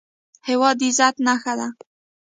هېواد 0.47 0.75
د 0.79 0.81
عزت 0.89 1.15
نښه 1.25 1.53
ده 1.59 1.67